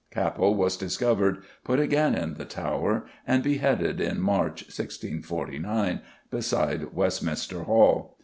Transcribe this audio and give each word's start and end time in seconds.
Capel 0.09 0.55
was 0.55 0.77
discovered, 0.77 1.43
put 1.63 1.79
again 1.79 2.15
in 2.15 2.33
the 2.33 2.43
Tower, 2.45 3.05
and 3.27 3.43
beheaded 3.43 4.01
in 4.01 4.19
March, 4.19 4.63
1649, 4.63 6.01
beside 6.31 6.91
Westminster 6.91 7.61
Hall. 7.65 8.17